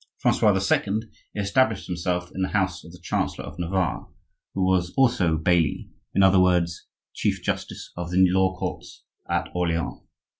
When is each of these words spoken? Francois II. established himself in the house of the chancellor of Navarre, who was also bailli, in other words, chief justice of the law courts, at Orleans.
Francois 0.17 0.51
II. 0.51 1.01
established 1.35 1.85
himself 1.85 2.31
in 2.33 2.41
the 2.41 2.47
house 2.57 2.83
of 2.83 2.91
the 2.91 2.97
chancellor 2.97 3.45
of 3.45 3.59
Navarre, 3.59 4.07
who 4.55 4.65
was 4.65 4.91
also 4.97 5.37
bailli, 5.37 5.91
in 6.15 6.23
other 6.23 6.39
words, 6.39 6.87
chief 7.13 7.43
justice 7.43 7.91
of 7.95 8.09
the 8.09 8.25
law 8.31 8.57
courts, 8.57 9.03
at 9.29 9.49
Orleans. 9.53 10.01